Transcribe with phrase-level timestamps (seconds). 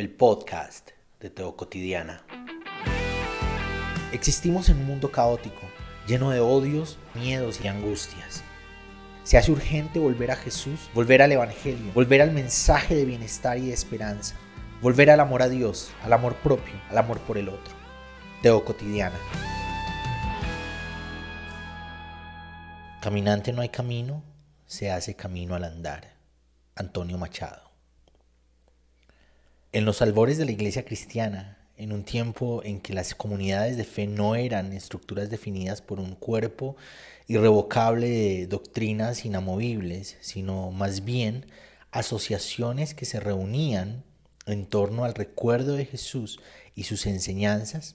[0.00, 2.24] el podcast de Teo Cotidiana.
[4.12, 5.60] Existimos en un mundo caótico,
[6.06, 8.42] lleno de odios, miedos y angustias.
[9.24, 13.66] Se hace urgente volver a Jesús, volver al Evangelio, volver al mensaje de bienestar y
[13.66, 14.36] de esperanza,
[14.80, 17.74] volver al amor a Dios, al amor propio, al amor por el otro.
[18.40, 19.18] Teo Cotidiana.
[23.02, 24.22] Caminante no hay camino,
[24.64, 26.14] se hace camino al andar.
[26.74, 27.69] Antonio Machado.
[29.72, 33.84] En los albores de la iglesia cristiana, en un tiempo en que las comunidades de
[33.84, 36.76] fe no eran estructuras definidas por un cuerpo
[37.28, 41.46] irrevocable de doctrinas inamovibles, sino más bien
[41.92, 44.02] asociaciones que se reunían
[44.46, 46.40] en torno al recuerdo de Jesús
[46.74, 47.94] y sus enseñanzas,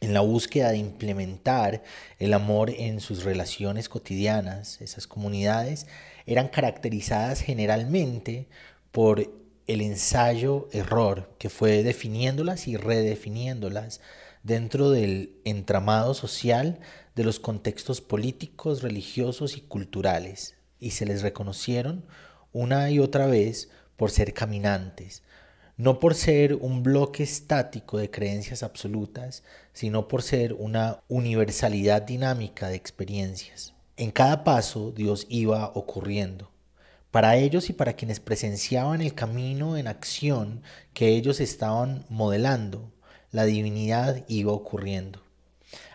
[0.00, 1.84] en la búsqueda de implementar
[2.18, 5.86] el amor en sus relaciones cotidianas, esas comunidades
[6.26, 8.48] eran caracterizadas generalmente
[8.90, 14.00] por el ensayo-error que fue definiéndolas y redefiniéndolas
[14.42, 16.80] dentro del entramado social
[17.14, 22.04] de los contextos políticos, religiosos y culturales, y se les reconocieron
[22.52, 25.22] una y otra vez por ser caminantes,
[25.76, 29.42] no por ser un bloque estático de creencias absolutas,
[29.74, 33.74] sino por ser una universalidad dinámica de experiencias.
[33.98, 36.50] En cada paso Dios iba ocurriendo
[37.10, 42.92] para ellos y para quienes presenciaban el camino en acción que ellos estaban modelando,
[43.30, 45.20] la divinidad iba ocurriendo.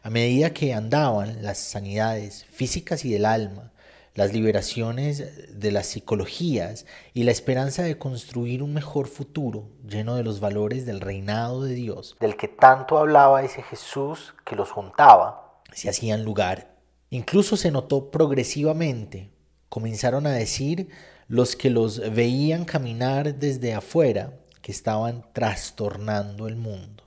[0.01, 3.71] A medida que andaban las sanidades físicas y del alma,
[4.15, 10.23] las liberaciones de las psicologías y la esperanza de construir un mejor futuro lleno de
[10.23, 15.61] los valores del reinado de Dios, del que tanto hablaba ese Jesús que los juntaba,
[15.73, 16.75] se hacían lugar.
[17.09, 19.32] Incluso se notó progresivamente
[19.73, 20.89] comenzaron a decir
[21.27, 27.03] los que los veían caminar desde afuera que estaban trastornando el mundo.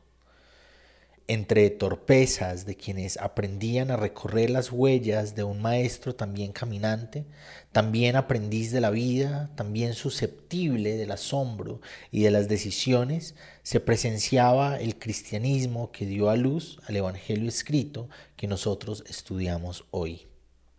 [1.28, 7.24] Entre torpezas de quienes aprendían a recorrer las huellas de un maestro también caminante,
[7.70, 14.76] también aprendiz de la vida, también susceptible del asombro y de las decisiones, se presenciaba
[14.80, 20.26] el cristianismo que dio a luz al Evangelio escrito que nosotros estudiamos hoy.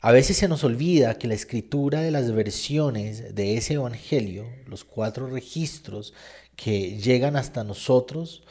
[0.08, 4.86] A veces se nos olvida que la escritura de las versiones de ese Evangelio, los
[4.86, 6.14] cuatro registros
[6.56, 8.42] que llegan hasta nosotros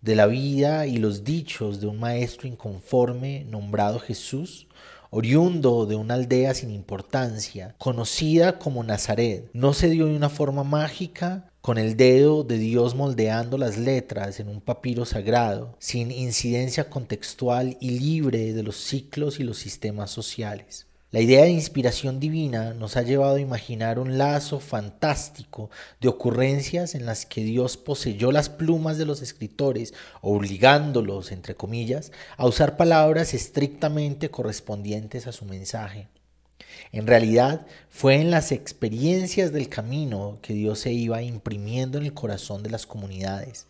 [0.00, 4.66] de la vida y los dichos de un maestro inconforme nombrado Jesús,
[5.10, 10.64] oriundo de una aldea sin importancia, conocida como Nazaret, no se dio de una forma
[10.64, 16.90] mágica con el dedo de Dios moldeando las letras en un papiro sagrado, sin incidencia
[16.90, 20.88] contextual y libre de los ciclos y los sistemas sociales.
[21.14, 25.70] La idea de inspiración divina nos ha llevado a imaginar un lazo fantástico
[26.00, 32.10] de ocurrencias en las que Dios poseyó las plumas de los escritores, obligándolos, entre comillas,
[32.36, 36.08] a usar palabras estrictamente correspondientes a su mensaje.
[36.90, 42.12] En realidad, fue en las experiencias del camino que Dios se iba imprimiendo en el
[42.12, 43.68] corazón de las comunidades.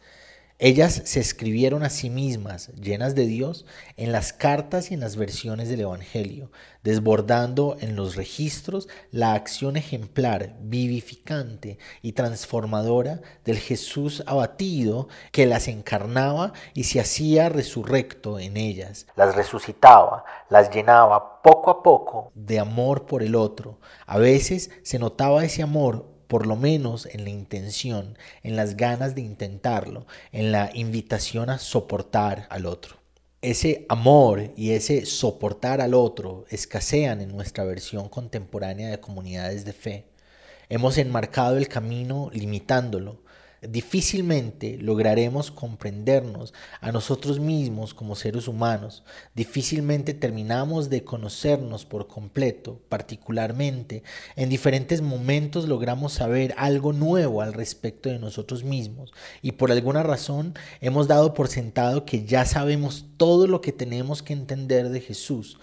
[0.61, 3.67] Ellas se escribieron a sí mismas, llenas de Dios,
[3.97, 6.53] en las cartas y en las versiones del Evangelio,
[6.85, 15.67] desbordando en los registros la acción ejemplar, vivificante y transformadora del Jesús abatido que las
[15.67, 19.09] encarnaba y se hacía resurrecto en ellas.
[19.17, 23.81] Las resucitaba, las llenaba poco a poco de amor por el otro.
[24.07, 29.15] A veces se notaba ese amor por lo menos en la intención, en las ganas
[29.15, 32.97] de intentarlo, en la invitación a soportar al otro.
[33.43, 39.73] Ese amor y ese soportar al otro escasean en nuestra versión contemporánea de comunidades de
[39.75, 40.07] fe.
[40.71, 43.21] Hemos enmarcado el camino limitándolo,
[43.69, 49.05] difícilmente lograremos comprendernos a nosotros mismos como seres humanos,
[49.35, 54.03] difícilmente terminamos de conocernos por completo, particularmente.
[54.37, 59.13] En diferentes momentos logramos saber algo nuevo al respecto de nosotros mismos.
[59.43, 64.23] Y por alguna razón hemos dado por sentado que ya sabemos todo lo que tenemos
[64.23, 65.59] que entender de Jesús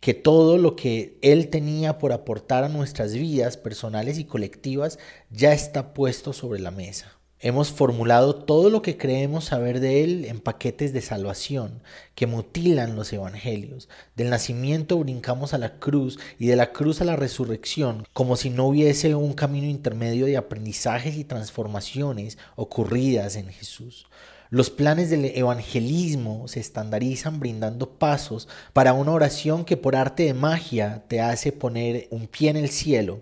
[0.00, 4.98] que todo lo que Él tenía por aportar a nuestras vidas personales y colectivas
[5.30, 7.15] ya está puesto sobre la mesa.
[7.40, 11.82] Hemos formulado todo lo que creemos saber de Él en paquetes de salvación
[12.14, 13.90] que mutilan los evangelios.
[14.14, 18.48] Del nacimiento brincamos a la cruz y de la cruz a la resurrección, como si
[18.48, 24.06] no hubiese un camino intermedio de aprendizajes y transformaciones ocurridas en Jesús.
[24.48, 30.32] Los planes del evangelismo se estandarizan brindando pasos para una oración que por arte de
[30.32, 33.20] magia te hace poner un pie en el cielo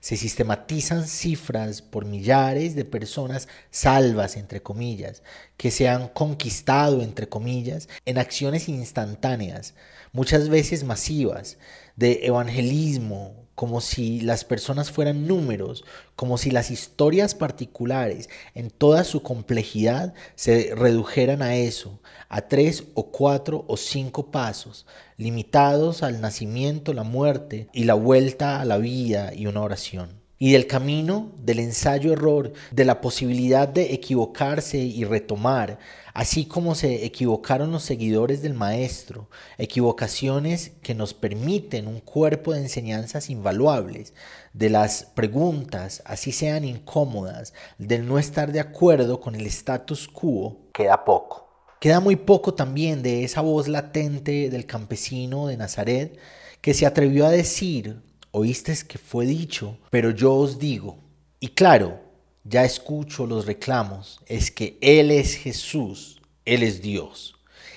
[0.00, 5.22] Se sistematizan cifras por millares de personas salvas, entre comillas,
[5.56, 9.74] que se han conquistado, entre comillas, en acciones instantáneas,
[10.12, 11.58] muchas veces masivas,
[11.96, 15.84] de evangelismo, como si las personas fueran números,
[16.16, 22.84] como si las historias particulares en toda su complejidad se redujeran a eso, a tres
[22.94, 24.86] o cuatro o cinco pasos,
[25.18, 30.52] limitados al nacimiento, la muerte y la vuelta a la vida y una oración y
[30.52, 35.78] del camino del ensayo-error, de la posibilidad de equivocarse y retomar,
[36.14, 39.28] así como se equivocaron los seguidores del Maestro,
[39.58, 44.14] equivocaciones que nos permiten un cuerpo de enseñanzas invaluables,
[44.54, 50.56] de las preguntas, así sean incómodas, del no estar de acuerdo con el status quo,
[50.72, 51.50] queda poco.
[51.80, 56.18] Queda muy poco también de esa voz latente del campesino de Nazaret
[56.62, 58.02] que se atrevió a decir
[58.32, 60.98] oísteis que fue dicho, pero yo os digo,
[61.40, 62.00] y claro,
[62.44, 67.36] ya escucho los reclamos, es que Él es Jesús, Él es Dios.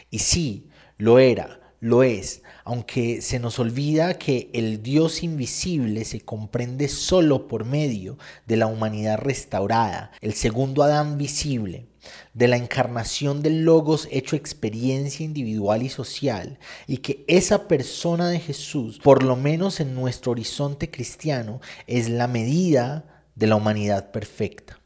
[0.10, 6.22] Y sí, lo era, lo es, aunque se nos olvida que el Dios invisible se
[6.22, 11.88] comprende solo por medio de la humanidad restaurada, el segundo Adán visible,
[12.34, 18.40] de la encarnación del Logos hecho experiencia individual y social, y que esa persona de
[18.40, 24.80] Jesús, por lo menos en nuestro horizonte cristiano, es la medida de la humanidad perfecta.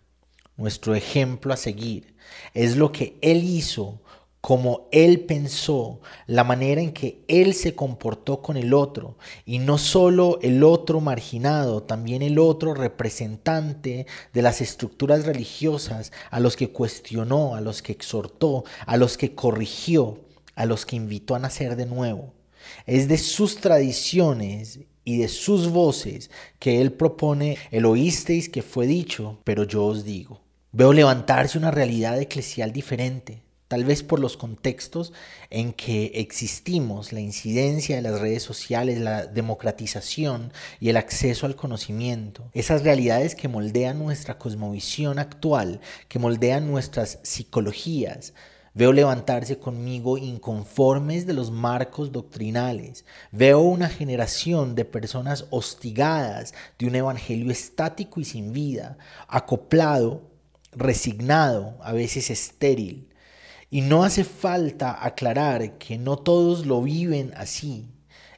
[0.55, 2.15] Nuestro ejemplo a seguir
[2.53, 4.01] es lo que Él hizo
[4.47, 9.77] como Él pensó, la manera en que Él se comportó con el otro, y no
[9.77, 16.69] solo el otro marginado, también el otro representante de las estructuras religiosas, a los que
[16.69, 20.21] cuestionó, a los que exhortó, a los que corrigió,
[20.55, 22.33] a los que invitó a nacer de nuevo.
[22.85, 28.87] Es de sus tradiciones y de sus voces que Él propone el oísteis que fue
[28.87, 30.39] dicho, pero yo os digo.
[30.71, 35.13] Veo levantarse una realidad eclesial diferente tal vez por los contextos
[35.49, 41.55] en que existimos, la incidencia de las redes sociales, la democratización y el acceso al
[41.55, 48.33] conocimiento, esas realidades que moldean nuestra cosmovisión actual, que moldean nuestras psicologías.
[48.73, 53.05] Veo levantarse conmigo inconformes de los marcos doctrinales.
[53.31, 60.29] Veo una generación de personas hostigadas de un evangelio estático y sin vida, acoplado,
[60.73, 63.07] resignado, a veces estéril
[63.69, 67.89] y no hace falta aclarar que no todos lo viven así.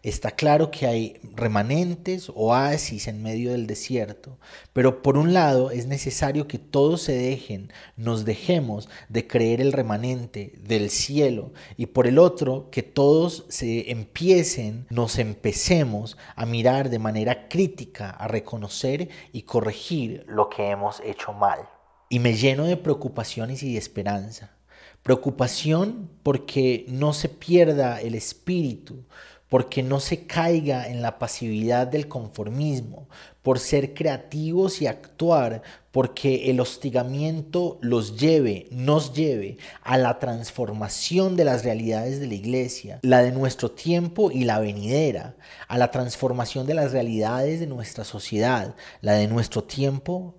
[0.02, 4.40] Está claro que hay remanentes, oasis en medio del desierto,
[4.72, 9.74] pero por un lado es necesario que todos se dejen, nos dejemos de creer el
[9.74, 16.90] remanente del cielo y por el otro que todos se empiecen, nos empecemos a mirar
[16.90, 21.68] de manera crítica, a reconocer y corregir lo que hemos hecho mal.
[22.08, 24.59] Y me lleno de preocupaciones y de esperanza
[25.04, 29.06] Preocupación porque no se pierda el espíritu,
[29.50, 33.10] porque no se caiga en la pasividad del conformismo,
[33.42, 41.36] por ser creativos y actuar, porque el hostigamiento los lleve, nos lleve a la transformación
[41.36, 45.36] de las realidades de la iglesia, la de nuestro tiempo y la venidera,
[45.68, 50.36] a la transformación de las realidades de nuestra sociedad, la de nuestro tiempo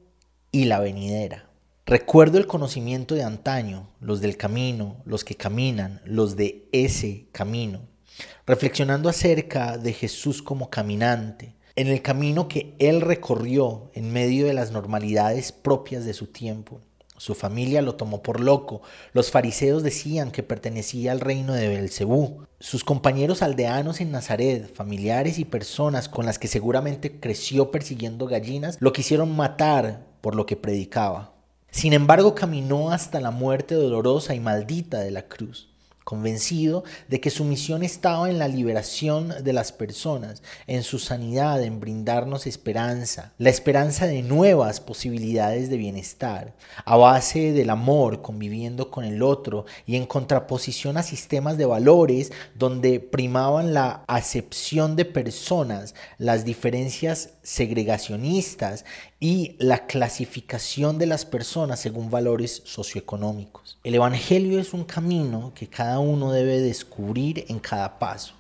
[0.53, 1.50] y la venidera.
[1.87, 7.81] Recuerdo el conocimiento de antaño, los del camino, los que caminan, los de ese camino,
[8.47, 14.55] reflexionando acerca de Jesús como caminante, en el camino que él recorrió en medio de
[14.55, 16.81] las normalidades propias de su tiempo.
[17.17, 18.83] Su familia lo tomó por loco.
[19.13, 22.47] Los fariseos decían que pertenecía al reino de Belcebú.
[22.61, 28.79] Sus compañeros aldeanos en Nazaret, familiares y personas con las que seguramente creció persiguiendo gallinas,
[28.81, 31.40] lo quisieron matar por lo que predicaba.
[31.71, 35.71] Sin embargo, caminó hasta la muerte dolorosa y maldita de la cruz
[36.11, 41.63] convencido de que su misión estaba en la liberación de las personas, en su sanidad,
[41.63, 48.91] en brindarnos esperanza, la esperanza de nuevas posibilidades de bienestar, a base del amor, conviviendo
[48.91, 55.05] con el otro y en contraposición a sistemas de valores donde primaban la acepción de
[55.05, 58.85] personas, las diferencias segregacionistas
[59.23, 63.79] y la clasificación de las personas según valores socioeconómicos.
[63.85, 68.33] El Evangelio es un camino que cada uno debe descubrir en cada paso,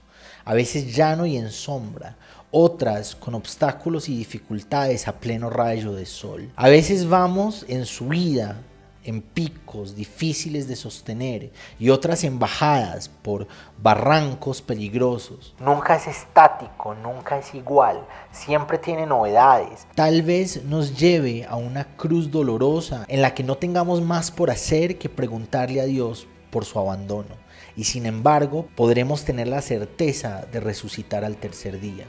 [0.43, 2.17] a veces llano y en sombra,
[2.51, 6.51] otras con obstáculos y dificultades a pleno rayo de sol.
[6.57, 8.63] A veces vamos en su vida
[9.05, 13.47] en picos difíciles de sostener y otras en bajadas por
[13.83, 15.55] barrancos peligrosos.
[15.59, 19.87] Nunca es estático, nunca es igual, siempre tiene novedades.
[19.95, 24.51] Tal vez nos lleve a una cruz dolorosa en la que no tengamos más por
[24.51, 27.37] hacer que preguntarle a Dios por su abandono.
[27.77, 32.05] Y sin embargo, podremos tener la certeza de resucitar al tercer día.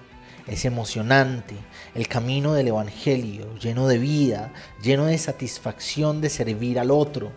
[0.47, 1.55] Es emocionante
[1.93, 7.31] el camino del Evangelio, lleno de vida, lleno de satisfacción de servir al otro,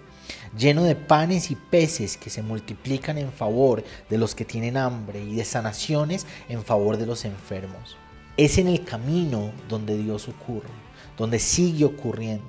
[0.57, 5.23] lleno de panes y peces que se multiplican en favor de los que tienen hambre
[5.23, 7.97] y de sanaciones en favor de los enfermos.
[8.37, 10.71] Es en el camino donde Dios ocurre,
[11.19, 12.49] donde sigue ocurriendo.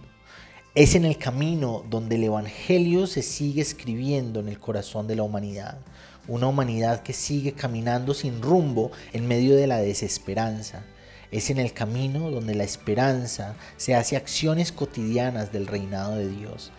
[0.74, 5.24] Es en el camino donde el Evangelio se sigue escribiendo en el corazón de la
[5.24, 5.80] humanidad
[6.28, 10.84] una humanidad que sigue caminando sin rumbo en medio de la desesperanza.
[11.32, 16.72] Es en el camino donde la esperanza se hace acciones cotidianas del reinado de Dios.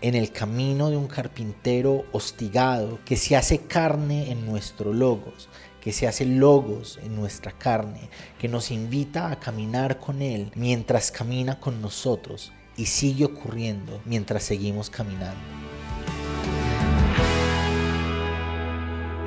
[0.00, 5.48] En el camino de un carpintero hostigado que se hace carne en nuestro logos,
[5.80, 11.10] que se hace logos en nuestra carne, que nos invita a caminar con Él mientras
[11.10, 15.71] camina con nosotros y sigue ocurriendo mientras seguimos caminando.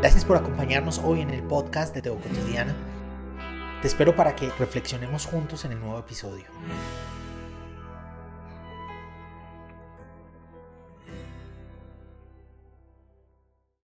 [0.06, 2.76] Gracias por acompañarnos hoy en el podcast de Teo Cotidiana.
[3.82, 6.46] Te espero para que reflexionemos juntos en el nuevo episodio.